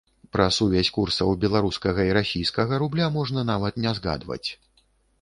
Пра 0.35 0.45
сувязь 0.55 0.89
курсаў 0.95 1.35
беларускага 1.43 2.01
і 2.09 2.15
расійскага 2.21 2.83
рубля 2.87 3.13
можна 3.21 3.49
нават 3.55 3.81
не 3.89 3.99
згадваць. 4.03 4.45